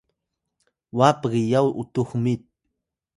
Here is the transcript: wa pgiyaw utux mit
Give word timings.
wa 0.97 1.09
pgiyaw 1.21 1.67
utux 1.81 2.09
mit 2.23 2.41